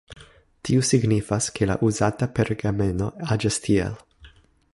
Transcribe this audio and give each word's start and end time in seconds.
Tiu 0.69 0.85
signifas, 0.87 1.49
ke 1.59 1.67
la 1.73 1.77
uzata 1.89 2.31
pergameno 2.39 3.13
aĝas 3.37 3.61
tiel. 3.69 4.05